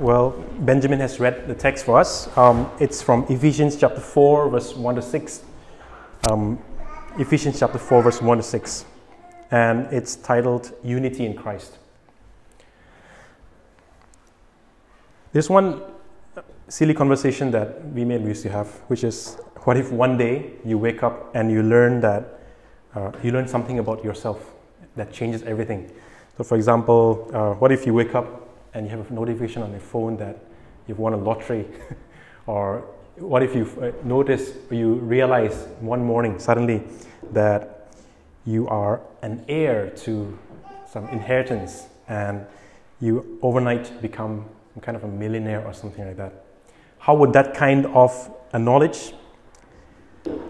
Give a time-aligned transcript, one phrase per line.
[0.00, 2.34] Well, Benjamin has read the text for us.
[2.34, 5.44] Um, it's from Ephesians chapter 4, verse 1 to 6.
[6.30, 6.58] Um,
[7.18, 8.86] Ephesians chapter 4, verse 1 to 6.
[9.50, 11.76] And it's titled Unity in Christ.
[15.34, 15.82] There's one
[16.68, 20.78] silly conversation that we may used to have, which is what if one day you
[20.78, 22.40] wake up and you learn that
[22.94, 24.54] uh, you learn something about yourself
[24.96, 25.92] that changes everything?
[26.38, 28.39] So, for example, uh, what if you wake up
[28.74, 30.38] and you have a notification on your phone that
[30.86, 31.66] you've won a lottery?
[32.46, 32.84] or
[33.16, 36.82] what if you uh, notice, you realize one morning suddenly
[37.32, 37.92] that
[38.46, 40.38] you are an heir to
[40.90, 42.46] some inheritance and
[43.00, 44.44] you overnight become
[44.80, 46.44] kind of a millionaire or something like that?
[46.98, 49.12] How would that kind of a knowledge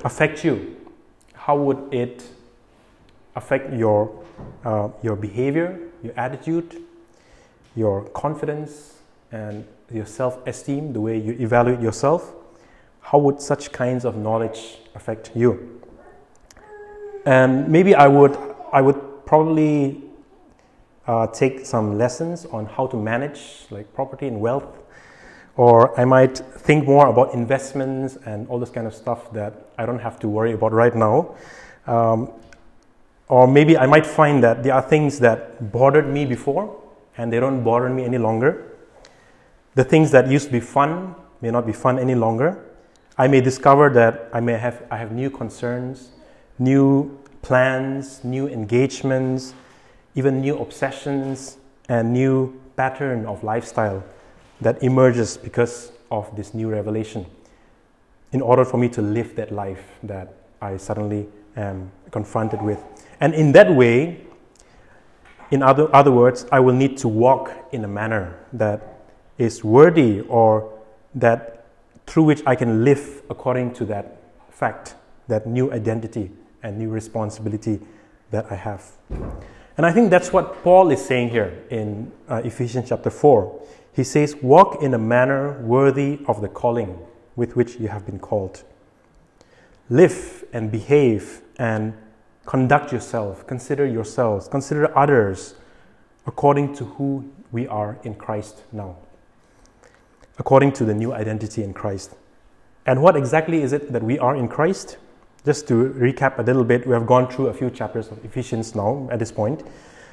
[0.05, 0.77] affect you?
[1.35, 2.25] How would it
[3.35, 4.25] affect your,
[4.65, 6.83] uh, your behavior, your attitude,
[7.77, 8.98] your confidence,
[9.33, 12.33] and your self esteem, the way you evaluate yourself?
[13.01, 15.80] How would such kinds of knowledge affect you?
[17.24, 18.37] And maybe I would,
[18.73, 20.02] I would probably
[21.07, 24.80] uh, take some lessons on how to manage like property and wealth
[25.57, 29.84] or I might think more about investments and all this kind of stuff that I
[29.84, 31.34] don't have to worry about right now.
[31.87, 32.30] Um,
[33.29, 36.80] or maybe I might find that there are things that bothered me before
[37.21, 38.65] and they don't bother me any longer.
[39.74, 42.65] The things that used to be fun may not be fun any longer.
[43.18, 46.12] I may discover that I may have I have new concerns,
[46.59, 49.52] new plans, new engagements,
[50.15, 51.59] even new obsessions
[51.90, 54.02] and new pattern of lifestyle
[54.62, 57.27] that emerges because of this new revelation
[58.32, 62.80] in order for me to live that life that I suddenly am confronted with.
[63.21, 64.25] And in that way,
[65.50, 69.00] in other, other words, I will need to walk in a manner that
[69.38, 70.78] is worthy or
[71.15, 71.66] that
[72.06, 74.16] through which I can live according to that
[74.50, 74.94] fact,
[75.28, 76.31] that new identity
[76.62, 77.81] and new responsibility
[78.31, 78.84] that I have.
[79.77, 83.66] And I think that's what Paul is saying here in uh, Ephesians chapter 4.
[83.94, 86.99] He says, Walk in a manner worthy of the calling
[87.34, 88.62] with which you have been called.
[89.89, 91.94] Live and behave and
[92.47, 95.55] conduct yourself, consider yourselves, consider others
[96.27, 98.97] according to who we are in Christ now,
[100.39, 102.15] according to the new identity in Christ.
[102.87, 104.97] And what exactly is it that we are in Christ?
[105.45, 108.75] Just to recap a little bit, we have gone through a few chapters of Ephesians
[108.75, 109.62] now at this point.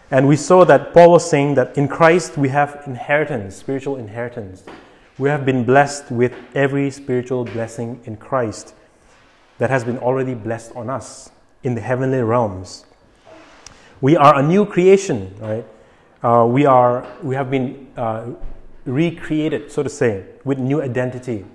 [0.10, 4.64] And we saw that Paul was saying that in Christ we have inheritance, spiritual inheritance.
[5.18, 8.74] We have been blessed with every spiritual blessing in Christ
[9.58, 11.32] that has been already blessed on us
[11.64, 12.86] in the heavenly realms.
[14.02, 15.66] We are a new creation, right?
[16.24, 18.32] Uh, we, are, we have been uh,
[18.86, 21.46] recreated, so to say, with new identity.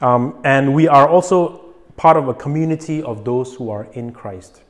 [0.00, 4.62] Um, and we are also part of a community of those who are in Christ.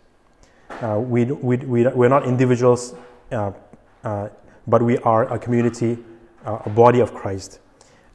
[0.71, 2.95] Uh, we, we, we, we're not individuals,
[3.33, 3.53] uh,
[4.05, 4.29] uh,
[4.67, 5.99] but we are a community,
[6.45, 7.61] uh, a body of Christ.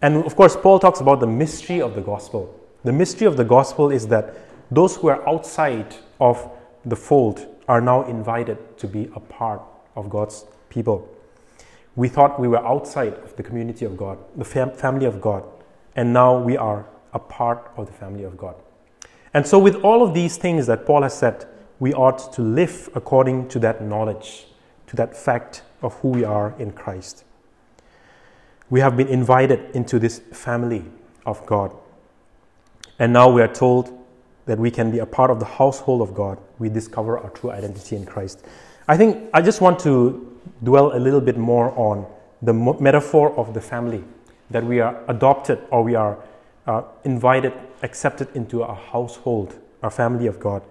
[0.02, 2.60] And of course, Paul talks about the mystery of the gospel.
[2.84, 4.36] The mystery of the gospel is that
[4.76, 6.50] those who are outside of
[6.86, 9.62] the fold are now invited to be a part
[9.96, 11.08] of God's people.
[11.96, 15.44] We thought we were outside of the community of God, the fam- family of God,
[15.96, 18.56] and now we are a part of the family of God.
[19.34, 21.46] And so, with all of these things that Paul has said,
[21.80, 24.48] we ought to live according to that knowledge,
[24.88, 27.24] to that fact of who we are in Christ.
[28.70, 30.86] We have been invited into this family
[31.26, 31.76] of God.
[33.00, 34.03] And now we are told
[34.46, 36.38] that we can be a part of the household of God.
[36.60, 38.46] We discover our true identity in Christ.
[38.88, 42.06] I think I just want to dwell a little bit more on
[42.42, 44.04] the metaphor of the family
[44.50, 46.18] that we are adopted or we are
[46.68, 50.62] uh, invited, accepted into a household, a family of God.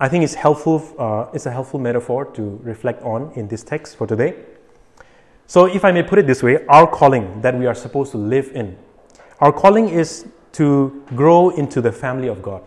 [0.00, 0.82] I think it's helpful.
[0.98, 4.34] Uh, it's a helpful metaphor to reflect on in this text for today.
[5.46, 8.18] So, if I may put it this way, our calling that we are supposed to
[8.18, 8.78] live in,
[9.40, 12.62] our calling is to grow into the family of God.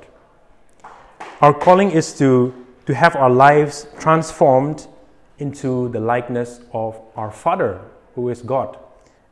[1.42, 2.54] Our calling is to,
[2.86, 4.88] to have our lives transformed
[5.40, 7.82] into the likeness of our Father,
[8.16, 8.78] who is God,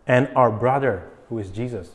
[0.07, 1.89] and our brother, who is Jesus.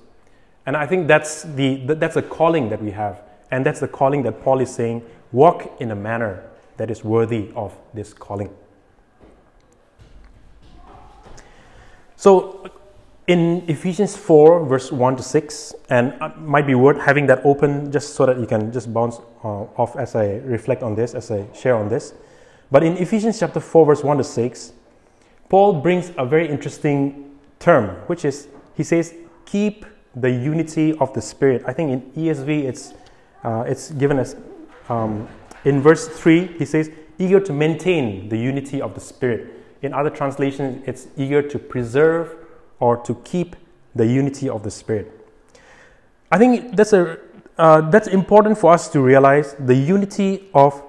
[0.66, 3.22] And I think that's, the, that's a calling that we have.
[3.50, 5.02] And that's the calling that Paul is saying
[5.32, 6.44] walk in a manner
[6.76, 8.54] that is worthy of this calling.
[12.16, 12.70] So,
[13.30, 18.14] in Ephesians 4, verse 1 to 6, and might be worth having that open just
[18.14, 21.46] so that you can just bounce uh, off as I reflect on this, as I
[21.54, 22.12] share on this.
[22.72, 24.72] But in Ephesians chapter 4, verse 1 to 6,
[25.48, 29.14] Paul brings a very interesting term, which is, he says,
[29.46, 29.86] keep
[30.16, 31.62] the unity of the Spirit.
[31.66, 32.94] I think in ESV it's,
[33.44, 34.34] uh, it's given as,
[34.88, 35.28] um,
[35.64, 36.90] in verse 3, he says,
[37.20, 39.52] eager to maintain the unity of the Spirit.
[39.82, 42.39] In other translations, it's eager to preserve
[42.80, 43.56] or to keep
[43.94, 45.12] the unity of the Spirit.
[46.32, 47.18] I think that's, a,
[47.58, 50.82] uh, that's important for us to realize the unity of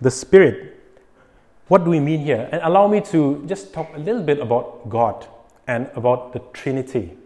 [0.00, 0.80] the Spirit.
[1.68, 2.48] What do we mean here?
[2.50, 5.26] And allow me to just talk a little bit about God
[5.66, 7.16] and about the Trinity.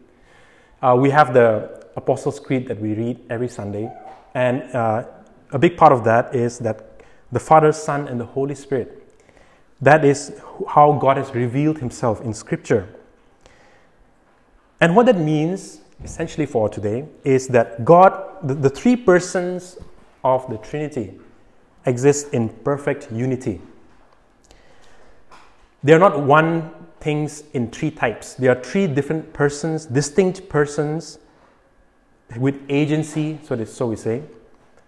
[0.83, 3.93] Uh, we have the Apostles' Creed that we read every Sunday,
[4.35, 5.05] and uh,
[5.53, 8.99] a big part of that is that the Father, Son, and the Holy Spirit.
[9.81, 12.89] That is how God has revealed Himself in Scripture.
[14.83, 19.79] And what that means, essentially for today, is that God, the, the three persons
[20.25, 21.21] of the Trinity,
[21.87, 23.61] exist in perfect unity.
[25.85, 26.69] They are not one
[26.99, 28.35] things in three types.
[28.35, 31.21] They are three different persons, distinct persons
[32.37, 34.25] with agency, so, this, so we say,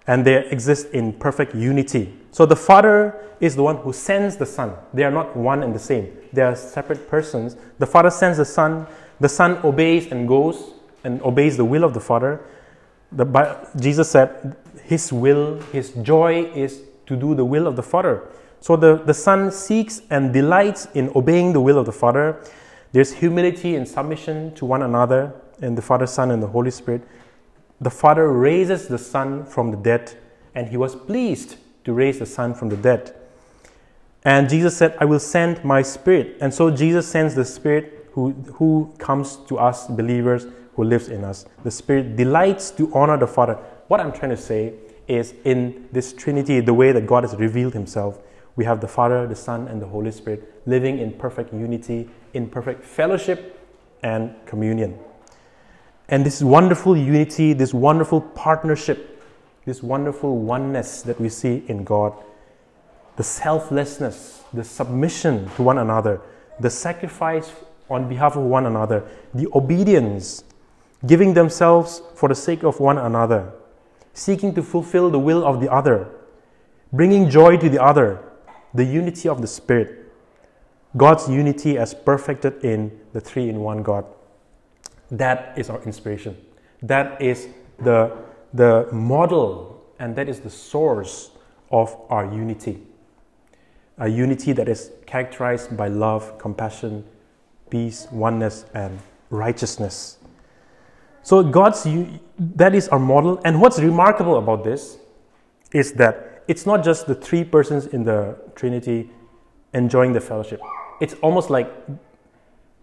[0.09, 2.19] and they exist in perfect unity.
[2.33, 4.73] So the Father is the one who sends the Son.
[4.93, 7.57] They are not one and the same, they are separate persons.
[7.79, 8.89] The Father sends the Son,
[9.21, 10.73] the Son obeys and goes
[11.05, 12.41] and obeys the will of the Father.
[13.13, 18.29] The, Jesus said, His will, His joy is to do the will of the Father.
[18.61, 22.41] So the, the Son seeks and delights in obeying the will of the Father.
[22.93, 27.03] There's humility and submission to one another in the Father, Son, and the Holy Spirit.
[27.81, 30.15] The Father raises the Son from the dead,
[30.55, 33.15] and He was pleased to raise the Son from the dead.
[34.25, 36.39] And Jesus said, I will send my Spirit.
[36.41, 40.47] And so Jesus sends the Spirit who, who comes to us, believers,
[40.77, 41.47] who lives in us.
[41.65, 43.55] The Spirit delights to honor the Father.
[43.89, 44.75] What I'm trying to say
[45.09, 48.21] is in this Trinity, the way that God has revealed Himself,
[48.55, 52.49] we have the Father, the Son, and the Holy Spirit living in perfect unity, in
[52.49, 53.61] perfect fellowship
[54.05, 54.97] and communion.
[56.09, 59.25] And this wonderful unity, this wonderful partnership,
[59.65, 62.15] this wonderful oneness that we see in God,
[63.17, 66.21] the selflessness, the submission to one another,
[66.61, 67.51] the sacrifice
[67.91, 69.05] on behalf of one another,
[69.35, 70.45] the obedience,
[71.07, 73.53] giving themselves for the sake of one another,
[74.13, 76.09] seeking to fulfill the will of the other,
[76.93, 78.21] bringing joy to the other,
[78.73, 80.13] the unity of the Spirit.
[80.97, 84.07] God's unity as perfected in the three in one God.
[85.11, 86.37] That is our inspiration.
[86.83, 87.49] That is
[87.79, 88.17] the,
[88.53, 91.31] the model and that is the source
[91.71, 92.83] of our unity.
[93.99, 97.05] A unity that is characterized by love, compassion,
[97.75, 99.01] peace, oneness, and
[99.31, 100.19] righteousness.
[101.25, 101.83] So God's
[102.39, 103.41] that is our model.
[103.45, 104.99] And what's remarkable about this
[105.73, 109.11] is that it's not just the three persons in the Trinity
[109.73, 110.61] enjoying the fellowship.
[111.01, 111.69] It's almost like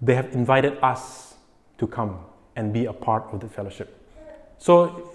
[0.01, 1.35] they have invited us
[1.77, 2.19] to come
[2.57, 3.97] and be a part of the fellowship.
[4.57, 5.09] So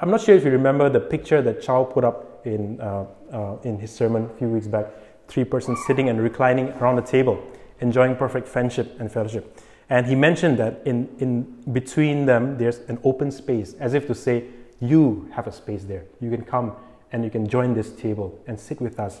[0.00, 3.56] I'm not sure if you remember the picture that Chow put up in, uh, uh,
[3.64, 4.86] in his sermon a few weeks back.
[5.26, 7.42] Three persons sitting and reclining around a table
[7.80, 9.58] enjoying perfect friendship and fellowship.
[9.90, 11.42] And he mentioned that in, in
[11.72, 14.44] between them, there's an open space, as if to say,
[14.80, 16.04] You have a space there.
[16.20, 16.72] You can come
[17.10, 19.20] and you can join this table and sit with us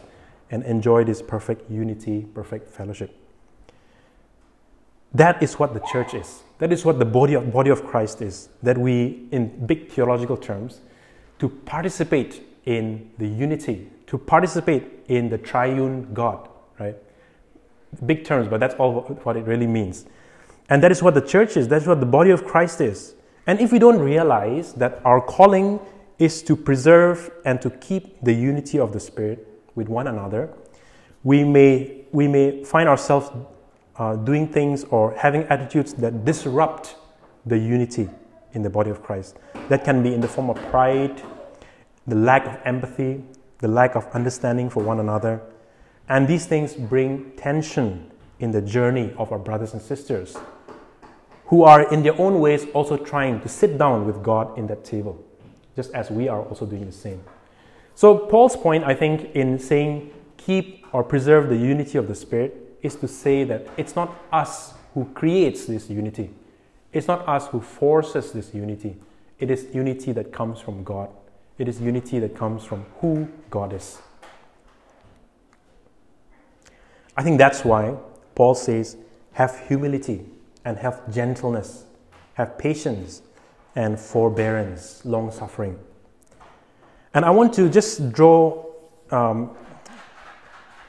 [0.50, 3.14] and enjoy this perfect unity, perfect fellowship.
[5.14, 6.42] That is what the church is.
[6.58, 8.50] That is what the body of, body of Christ is.
[8.62, 10.80] That we, in big theological terms,
[11.38, 16.48] to participate in the unity, to participate in the triune God,
[16.78, 16.96] right?
[18.04, 20.06] Big terms, but that's all what it really means.
[20.68, 23.14] And that is what the church is, that's what the body of Christ is.
[23.46, 25.80] And if we don't realize that our calling
[26.18, 30.52] is to preserve and to keep the unity of the Spirit with one another,
[31.24, 33.30] we may, we may find ourselves
[33.96, 36.96] uh, doing things or having attitudes that disrupt
[37.46, 38.08] the unity
[38.52, 39.36] in the body of Christ.
[39.68, 41.22] That can be in the form of pride,
[42.06, 43.24] the lack of empathy,
[43.58, 45.40] the lack of understanding for one another,
[46.08, 48.10] and these things bring tension
[48.40, 50.36] in the journey of our brothers and sisters
[51.46, 54.84] who are, in their own ways, also trying to sit down with God in that
[54.84, 55.22] table,
[55.74, 57.22] just as we are also doing the same.
[57.94, 62.78] So, Paul's point, I think, in saying keep or preserve the unity of the Spirit
[62.82, 66.30] is to say that it's not us who creates this unity,
[66.92, 68.96] it's not us who forces this unity.
[69.38, 71.08] It is unity that comes from God,
[71.58, 73.98] it is unity that comes from who God is.
[77.18, 77.96] I think that's why
[78.36, 78.96] Paul says,
[79.32, 80.24] have humility
[80.64, 81.84] and have gentleness,
[82.34, 83.22] have patience
[83.74, 85.76] and forbearance, long suffering.
[87.14, 88.64] And I want to just draw
[89.10, 89.50] um,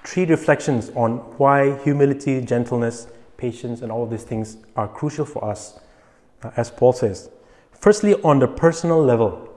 [0.04, 3.08] three reflections on why humility, gentleness,
[3.38, 5.80] patience, and all of these things are crucial for us,
[6.44, 7.32] uh, as Paul says.
[7.72, 9.50] Firstly, on the personal level.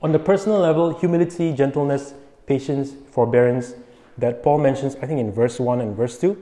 [0.00, 2.14] On the personal level, humility, gentleness,
[2.46, 3.74] patience, forbearance,
[4.18, 6.36] that Paul mentions, I think, in verse 1 and verse 2.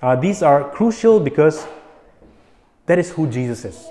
[0.00, 1.66] Uh, these are crucial because
[2.86, 3.86] that is who Jesus is.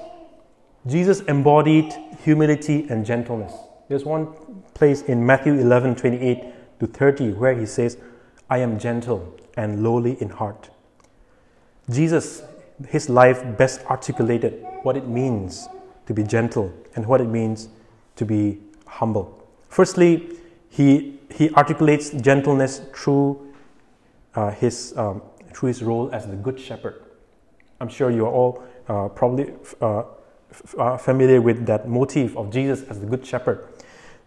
[0.85, 1.93] Jesus embodied
[2.23, 3.53] humility and gentleness.
[3.89, 4.27] There's one
[4.73, 7.97] place in Matthew 11 28 to 30 where he says,
[8.49, 10.69] I am gentle and lowly in heart.
[11.89, 12.43] Jesus,
[12.87, 15.67] his life best articulated what it means
[16.05, 17.69] to be gentle and what it means
[18.15, 19.47] to be humble.
[19.69, 20.37] Firstly,
[20.69, 23.53] he, he articulates gentleness through,
[24.35, 25.21] uh, his, um,
[25.53, 27.03] through his role as the good shepherd.
[27.79, 30.03] I'm sure you are all uh, probably uh,
[30.51, 33.67] f- uh, familiar with that motif of Jesus as the good shepherd.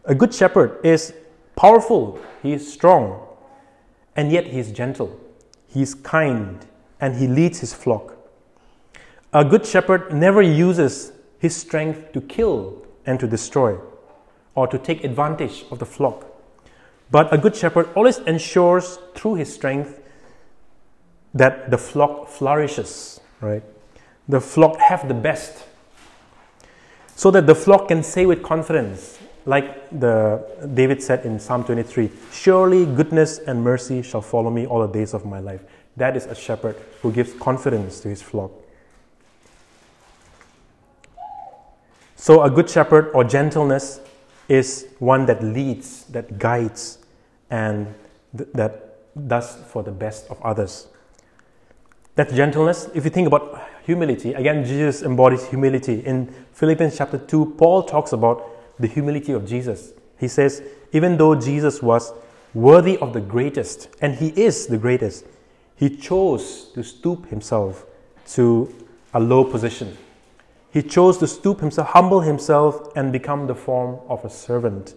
[0.04, 1.14] A good shepherd is
[1.56, 3.26] powerful, he is strong,
[4.16, 5.18] and yet he is gentle,
[5.66, 6.66] he is kind,
[7.00, 8.16] and he leads his flock.
[9.32, 13.78] A good shepherd never uses his strength to kill and to destroy
[14.54, 16.26] or to take advantage of the flock.
[17.10, 20.00] But a good shepherd always ensures through his strength
[21.34, 23.62] that the flock flourishes, right?
[24.28, 25.64] The flock have the best.
[27.16, 32.10] So that the flock can say with confidence, like the David said in Psalm 23,
[32.32, 35.62] surely goodness and mercy shall follow me all the days of my life.
[35.96, 38.52] That is a shepherd who gives confidence to his flock.
[42.16, 44.00] So, a good shepherd or gentleness
[44.48, 46.98] is one that leads, that guides,
[47.50, 47.94] and
[48.36, 48.96] th- that
[49.28, 50.88] does for the best of others.
[52.14, 56.00] That gentleness, if you think about humility, again, Jesus embodies humility.
[56.00, 58.46] In Philippians chapter 2, Paul talks about
[58.78, 59.92] the humility of Jesus.
[60.18, 62.12] He says, even though Jesus was
[62.52, 65.24] worthy of the greatest, and he is the greatest,
[65.76, 67.86] he chose to stoop himself
[68.32, 68.74] to
[69.14, 69.96] a low position.
[70.72, 74.94] He chose to stoop himself, humble himself, and become the form of a servant,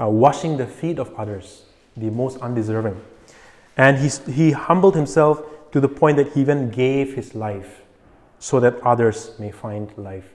[0.00, 1.64] uh, washing the feet of others,
[1.96, 3.00] the most undeserving.
[3.76, 5.42] And he, he humbled himself
[5.72, 7.82] to the point that he even gave his life
[8.38, 10.34] so that others may find life.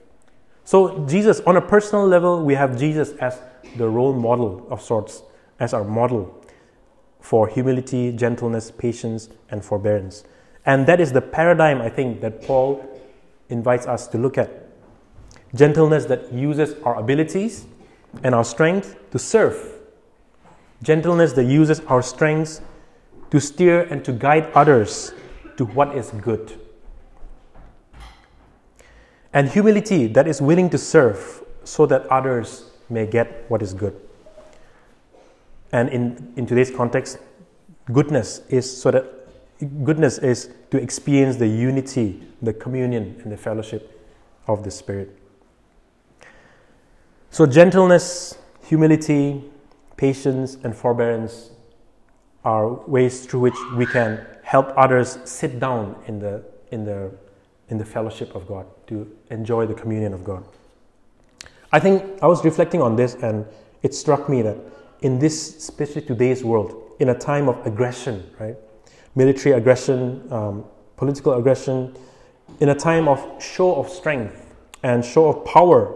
[0.64, 3.40] So, Jesus, on a personal level, we have Jesus as
[3.76, 5.22] the role model of sorts,
[5.60, 6.42] as our model
[7.20, 10.24] for humility, gentleness, patience, and forbearance.
[10.64, 12.84] And that is the paradigm, I think, that Paul
[13.48, 14.66] invites us to look at
[15.54, 17.66] gentleness that uses our abilities
[18.22, 19.75] and our strength to serve,
[20.82, 22.60] gentleness that uses our strengths
[23.30, 25.12] to steer and to guide others
[25.56, 26.60] to what is good,
[29.32, 33.98] and humility that is willing to serve so that others may get what is good.
[35.72, 37.18] And in, in today's context,
[37.92, 39.04] goodness is so that
[39.84, 44.08] goodness is to experience the unity, the communion, and the fellowship
[44.46, 45.16] of the Spirit.
[47.30, 49.44] So, gentleness, humility,
[49.96, 51.50] patience, and forbearance
[52.44, 57.10] are ways through which we can help others sit down in the, in the,
[57.68, 60.44] in the fellowship of God, to enjoy the communion of God.
[61.72, 63.44] I think I was reflecting on this and
[63.82, 64.56] it struck me that
[65.00, 68.56] in this, especially today's world, in a time of aggression, right?
[69.14, 70.64] Military aggression, um,
[70.96, 71.96] political aggression,
[72.60, 75.92] in a time of show of strength and show of power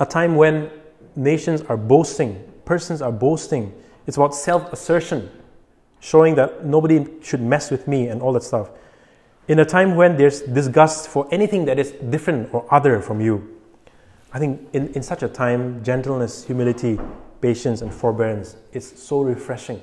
[0.00, 0.70] a time when
[1.14, 3.74] nations are boasting, persons are boasting.
[4.06, 5.28] It's about self assertion,
[5.98, 8.70] showing that nobody should mess with me and all that stuff.
[9.48, 13.58] In a time when there's disgust for anything that is different or other from you,
[14.32, 17.00] I think in, in such a time, gentleness, humility,
[17.40, 19.82] patience, and forbearance is so refreshing.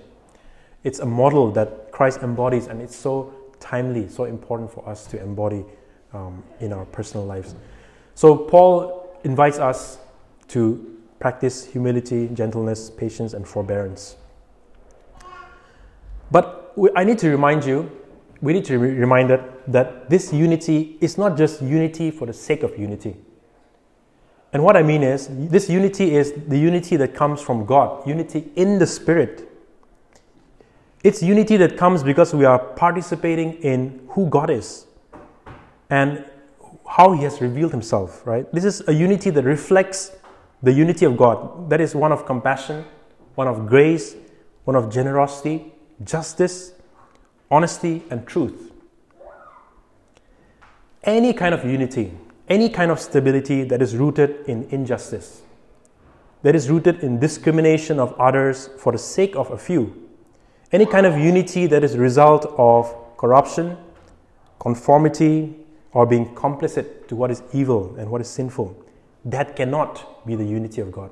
[0.86, 5.22] It's a model that Christ embodies, and it's so timely, so important for us to
[5.22, 5.66] embody
[6.14, 7.54] um, in our personal lives.
[8.16, 9.98] So, Paul invites us
[10.50, 14.16] to practice humility, gentleness, patience, and forbearance.
[16.32, 17.92] But I need to remind you,
[18.42, 22.64] we need to be reminded that this unity is not just unity for the sake
[22.64, 23.16] of unity.
[24.54, 28.52] And what I mean is, this unity is the unity that comes from God, unity
[28.56, 29.50] in the Spirit.
[31.04, 34.88] It's unity that comes because we are participating in who God is
[35.90, 36.26] and
[36.88, 38.52] how He has revealed Himself, right?
[38.54, 40.16] This is a unity that reflects
[40.62, 41.70] the unity of God.
[41.70, 42.86] That is one of compassion,
[43.36, 44.16] one of grace,
[44.64, 45.74] one of generosity,
[46.04, 46.74] justice,
[47.50, 48.72] honesty, and truth.
[51.04, 52.14] Any kind of unity,
[52.50, 55.42] any kind of stability that is rooted in injustice,
[56.44, 60.10] that is rooted in discrimination of others for the sake of a few,
[60.72, 63.78] any kind of unity that is a result of corruption,
[64.60, 65.56] conformity,
[65.94, 68.76] or being complicit to what is evil and what is sinful.
[69.28, 71.12] That cannot be the unity of God.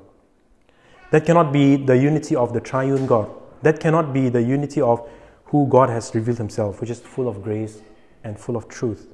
[1.10, 3.30] That cannot be the unity of the triune God.
[3.60, 5.06] That cannot be the unity of
[5.44, 7.82] who God has revealed Himself, which is full of grace
[8.24, 9.12] and full of truth.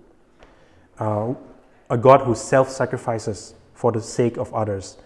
[1.00, 1.34] Uh,
[1.90, 4.98] a God who self sacrifices for the sake of others.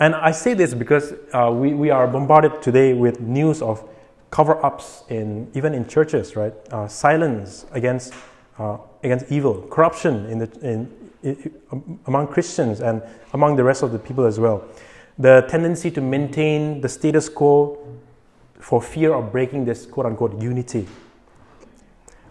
[0.00, 3.88] And I say this because uh, we, we are bombarded today with news of
[4.30, 6.54] cover ups in even in churches, right?
[6.72, 8.14] Uh, silence against,
[8.58, 13.90] uh, against evil, corruption in the, in, Um, among Christians and among the rest of
[13.90, 14.62] the people as well.
[15.18, 17.76] The tendency to maintain the status quo
[18.60, 20.86] for fear of breaking this quote unquote unity.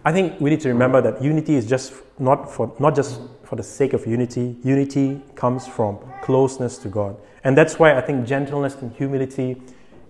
[0.06, 3.58] I think we need to remember that unity is just not for not just for
[3.58, 4.56] the sake of unity.
[4.63, 7.17] Unity comes from closeness to God.
[7.44, 9.62] And that's why I think gentleness and humility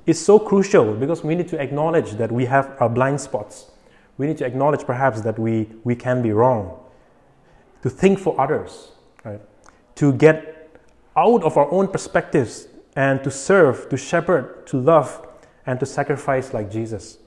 [0.06, 3.72] is so crucial because we need to acknowledge that we have our blind spots.
[4.20, 6.78] We need to acknowledge perhaps that we, we can be wrong.
[7.84, 8.92] To think for others,
[9.24, 9.42] right?
[9.96, 10.80] To get
[11.16, 15.26] out of our own perspectives and to serve, to shepherd, to love,
[15.66, 17.18] and to sacrifice like Jesus.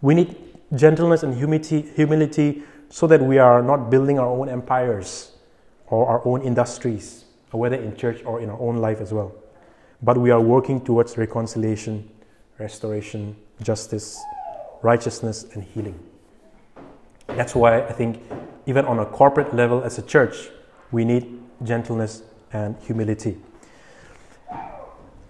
[0.00, 0.36] We need
[0.74, 5.32] gentleness and humility, humility so that we are not building our own empires
[5.86, 9.32] or our own industries, whether in church or in our own life as well.
[10.02, 12.08] But we are working towards reconciliation,
[12.58, 14.20] restoration, justice,
[14.82, 15.98] righteousness, and healing.
[17.26, 18.22] That's why I think,
[18.68, 20.50] even on a corporate level as a church,
[20.92, 22.22] we need gentleness
[22.52, 23.38] and humility.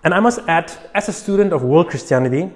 [0.02, 2.50] And I must add, as a student of world Christianity,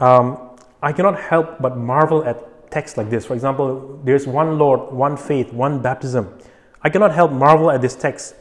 [0.00, 3.26] um, I cannot help but marvel at texts like this.
[3.26, 6.38] For example, there's one Lord, one faith, one baptism.
[6.82, 8.36] I cannot help marvel at this text.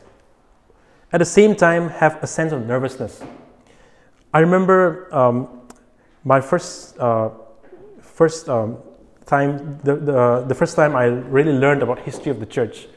[1.11, 3.21] At the same time, have a sense of nervousness.
[4.33, 5.61] I remember um,
[6.23, 7.31] my first uh,
[8.01, 8.77] first um,
[9.25, 12.87] time, the, the, the, first time I really learned about history of the church,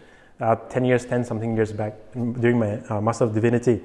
[0.41, 3.81] uh, 10 years, 10 something years back during my uh, Master of Divinity.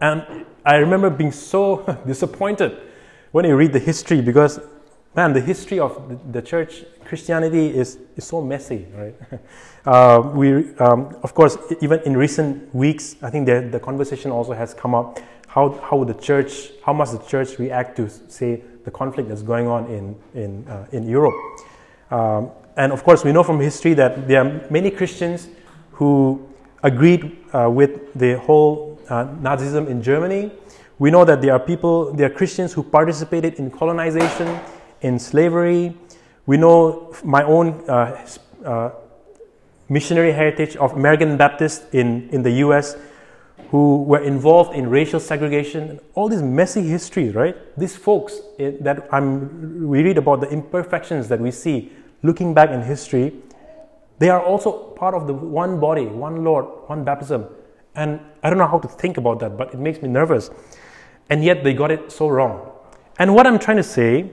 [0.00, 2.76] And I remember being so disappointed
[3.32, 4.60] when you read the history because,
[5.14, 9.14] man, the history of the, the church, Christianity is, is so messy, right?
[9.86, 14.52] uh, we, um, of course, even in recent weeks, I think the, the conversation also
[14.52, 15.18] has come up
[15.56, 19.66] how, how the church, how must the church react to, say, the conflict that's going
[19.66, 21.34] on in, in, uh, in Europe.
[22.10, 25.48] Um, and of course, we know from history that there are many Christians
[25.92, 26.46] who
[26.82, 30.52] agreed uh, with the whole uh, Nazism in Germany.
[30.98, 34.60] We know that there are people, there are Christians who participated in colonization,
[35.00, 35.96] in slavery.
[36.46, 38.26] We know my own uh,
[38.64, 38.90] uh,
[39.88, 42.96] missionary heritage of American Baptists in, in the US
[43.70, 47.56] who were involved in racial segregation, and all these messy histories, right?
[47.78, 52.70] These folks it, that I'm, we read about the imperfections that we see looking back
[52.70, 53.32] in history,
[54.18, 57.46] they are also part of the one body, one Lord, one baptism.
[57.94, 60.50] And I don't know how to think about that, but it makes me nervous.
[61.28, 62.70] And yet they got it so wrong.
[63.18, 64.30] And what I'm trying to say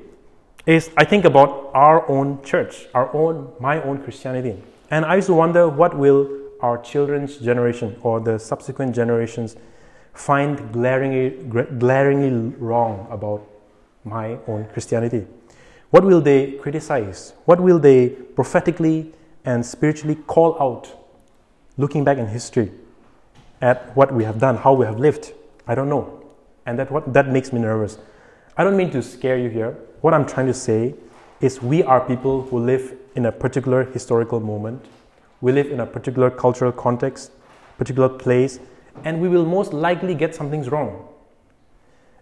[0.66, 4.62] is I think about our own church, our own, my own Christianity.
[4.90, 9.56] And I used to wonder what will our children's generation or the subsequent generations
[10.14, 11.30] find glaringly,
[11.78, 13.48] glaringly wrong about
[14.04, 15.28] my own Christianity?
[15.92, 17.34] What will they criticize?
[17.46, 19.14] What will they prophetically
[19.46, 20.90] and spiritually call out
[21.78, 22.72] looking back in history?
[23.64, 25.32] at what we have done, how we have lived.
[25.66, 26.22] I don't know.
[26.66, 27.98] And that, what, that makes me nervous.
[28.58, 29.72] I don't mean to scare you here.
[30.02, 30.96] What I'm trying to say
[31.40, 34.86] is we are people who live in a particular historical moment.
[35.44, 37.34] We live in a particular cultural context,
[37.78, 38.62] particular place,
[39.04, 41.06] and we will most likely get some things wrong.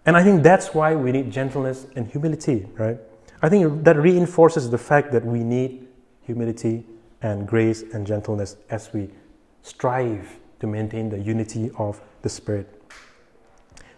[0.07, 2.97] And I think that's why we need gentleness and humility, right?
[3.43, 5.87] I think that reinforces the fact that we need
[6.23, 6.83] humility
[7.21, 9.11] and grace and gentleness as we
[9.61, 12.81] strive to maintain the unity of the Spirit.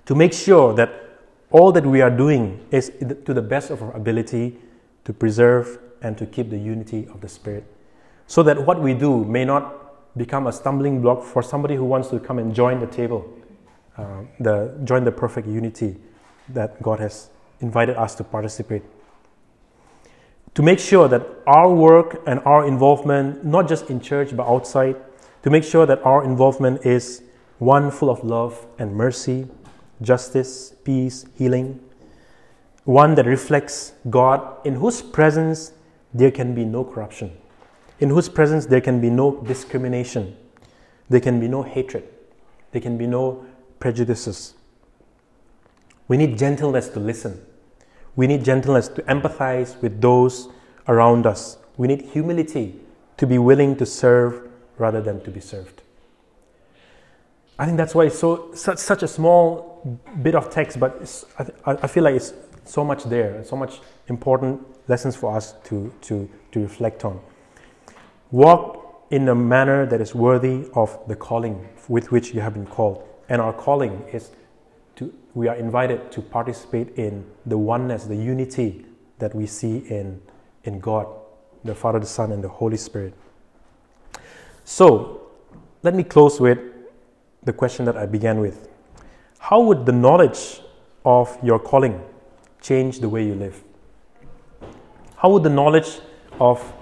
[0.07, 0.91] To make sure that
[1.49, 4.57] all that we are doing is to the best of our ability
[5.05, 7.72] to preserve and to keep the unity of the Spirit.
[8.27, 12.09] So that what we do may not become a stumbling block for somebody who wants
[12.09, 13.27] to come and join the table,
[13.97, 15.97] uh, the, join the perfect unity
[16.49, 18.83] that God has invited us to participate.
[20.55, 24.95] To make sure that our work and our involvement, not just in church but outside,
[25.41, 27.23] to make sure that our involvement is
[27.57, 29.47] one full of love and mercy,
[30.01, 31.79] justice, peace, healing,
[32.83, 35.71] one that reflects God, in whose presence
[36.13, 37.31] there can be no corruption,
[38.03, 40.35] in whose presence there can be no discrimination,
[41.07, 42.03] there can be no hatred,
[42.73, 43.45] there can be no
[43.79, 44.55] prejudices.
[46.09, 47.41] We need gentleness to listen.
[48.17, 50.49] We need gentleness to empathize with those
[50.89, 51.57] around us.
[51.77, 52.75] We need humility
[53.15, 55.81] to be willing to serve rather than to be served.
[57.57, 61.25] I think that's why it's so such, such a small bit of text, but
[61.65, 62.33] I, I feel like it's
[62.65, 67.21] so much there, so much important lessons for us to, to, to reflect on.
[68.33, 72.65] Walk in a manner that is worthy of the calling with which you have been
[72.65, 73.03] called.
[73.29, 74.31] And our calling is
[74.95, 78.87] to, we are invited to participate in the oneness, the unity
[79.19, 80.19] that we see in,
[80.63, 81.05] in God,
[81.63, 83.13] the Father, the Son, and the Holy Spirit.
[84.63, 85.27] So,
[85.83, 86.57] let me close with
[87.43, 88.67] the question that I began with.
[89.37, 90.59] How would the knowledge
[91.05, 92.03] of your calling
[92.61, 93.63] change the way you live?
[95.17, 95.99] How would the knowledge
[96.39, 96.73] of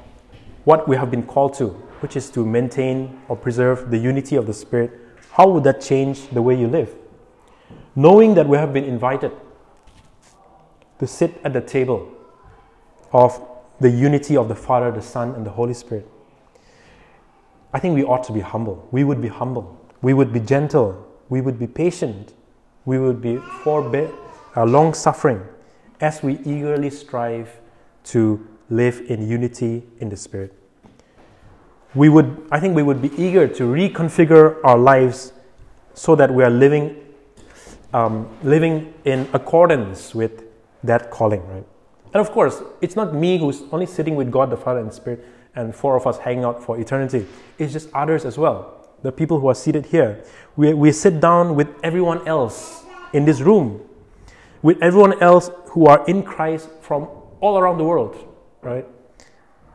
[0.63, 1.69] what we have been called to,
[2.01, 4.91] which is to maintain or preserve the unity of the Spirit,
[5.31, 6.93] how would that change the way you live?
[7.95, 9.31] Knowing that we have been invited
[10.99, 12.11] to sit at the table
[13.11, 13.41] of
[13.79, 16.07] the unity of the Father, the Son, and the Holy Spirit,
[17.73, 18.87] I think we ought to be humble.
[18.91, 19.79] We would be humble.
[20.01, 21.07] We would be gentle.
[21.29, 22.33] We would be patient.
[22.85, 24.11] We would be forbear,
[24.55, 25.41] uh, long suffering
[26.01, 27.59] as we eagerly strive
[28.05, 30.53] to live in unity in the Spirit.
[31.93, 35.33] We would, I think we would be eager to reconfigure our lives
[35.93, 36.95] so that we are living,
[37.93, 40.45] um, living in accordance with
[40.83, 41.65] that calling, right?
[42.13, 45.25] And of course, it's not me who's only sitting with God the Father and Spirit
[45.53, 47.27] and four of us hanging out for eternity.
[47.59, 48.87] It's just others as well.
[49.03, 50.23] The people who are seated here.
[50.55, 53.81] We, we sit down with everyone else in this room,
[54.61, 57.09] with everyone else who are in Christ from
[57.41, 58.30] all around the world,
[58.61, 58.85] right?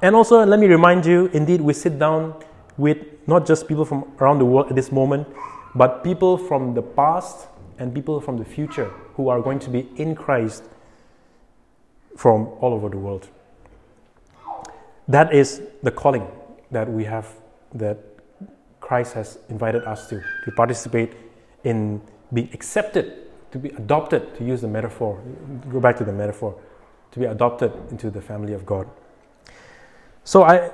[0.03, 2.35] And also, let me remind you indeed, we sit down
[2.77, 5.27] with not just people from around the world at this moment,
[5.75, 9.89] but people from the past and people from the future who are going to be
[9.97, 10.65] in Christ
[12.17, 13.29] from all over the world.
[15.09, 16.27] That is the calling
[16.71, 17.29] that we have,
[17.75, 17.99] that
[18.81, 21.13] Christ has invited us to, to participate
[21.65, 22.01] in
[22.33, 25.21] being accepted, to be adopted, to use the metaphor,
[25.71, 26.59] go back to the metaphor,
[27.17, 28.87] to be adopted into the family of God.
[30.25, 30.71] So I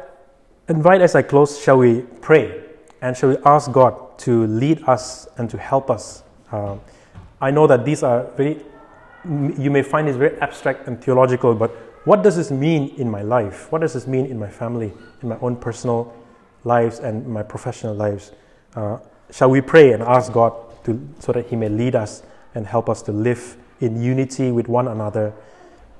[0.68, 2.64] invite as I close, shall we pray
[3.00, 6.24] and shall we ask God to lead us and to help us?
[6.50, 6.78] Uh,
[7.40, 8.60] I know that these are very,
[9.24, 11.70] you may find this very abstract and theological, but
[12.06, 13.70] what does this mean in my life?
[13.70, 16.12] What does this mean in my family, in my own personal
[16.64, 18.32] lives and my professional lives?
[18.74, 18.98] Uh,
[19.30, 20.54] shall we pray and ask God
[20.86, 22.24] to, so that He may lead us
[22.56, 25.32] and help us to live in unity with one another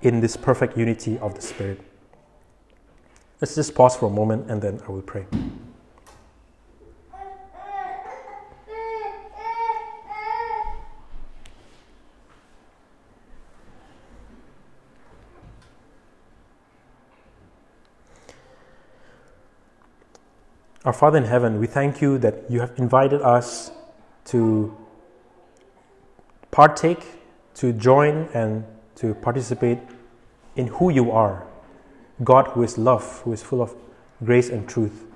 [0.03, 1.81] in this perfect unity of the Spirit?
[3.41, 5.27] Let's just pause for a moment and then I will pray.
[20.85, 23.71] Our Father in heaven, we thank you that you have invited us
[24.27, 24.77] to
[26.51, 27.05] partake,
[27.55, 28.65] to join, and
[28.97, 29.79] to participate
[30.57, 31.47] in who you are
[32.25, 33.75] God who is love, who is full of
[34.25, 35.07] grace and truth.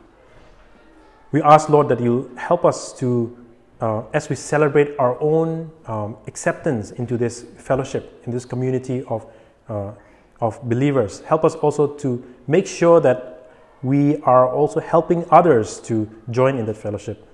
[1.33, 3.37] We ask, Lord, that you help us to,
[3.81, 9.27] uh, as we celebrate our own um, acceptance into this fellowship, in this community of,
[9.69, 9.93] uh,
[10.41, 13.51] of believers, help us also to make sure that
[13.83, 17.25] we are also helping others to join in that fellowship.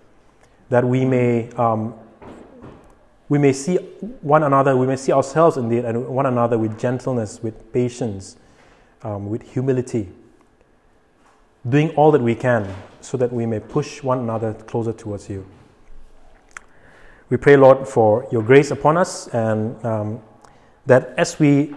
[0.69, 1.95] That we may, um,
[3.33, 3.77] we may see
[4.21, 8.37] one another, we may see ourselves indeed, and one another with gentleness, with patience,
[9.03, 10.11] um, with humility,
[11.67, 12.69] doing all that we can
[13.01, 15.47] so that we may push one another closer towards you.
[17.31, 20.21] We pray, Lord, for your grace upon us and um,
[20.85, 21.75] that as we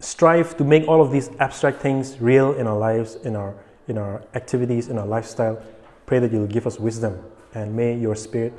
[0.00, 3.54] strive to make all of these abstract things real in our lives, in our
[3.86, 5.62] in our activities, in our lifestyle.
[6.04, 8.52] Pray that you'll give us wisdom and may your Spirit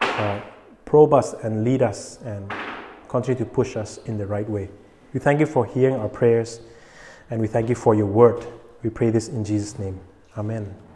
[0.00, 0.40] uh,
[0.92, 2.46] probe us and lead us and
[3.08, 4.68] continue to push us in the right way.
[5.14, 6.60] We thank you for hearing our prayers
[7.30, 8.44] and we thank you for your word.
[8.82, 9.98] We pray this in Jesus' name.
[10.36, 10.91] Amen.